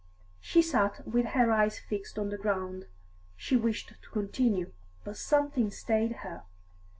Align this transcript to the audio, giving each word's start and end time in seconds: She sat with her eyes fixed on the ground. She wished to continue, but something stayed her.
She 0.39 0.63
sat 0.63 1.05
with 1.07 1.25
her 1.27 1.51
eyes 1.51 1.77
fixed 1.77 2.17
on 2.17 2.29
the 2.31 2.37
ground. 2.39 2.87
She 3.35 3.55
wished 3.55 3.89
to 4.01 4.09
continue, 4.09 4.71
but 5.03 5.15
something 5.15 5.69
stayed 5.69 6.13
her. 6.25 6.41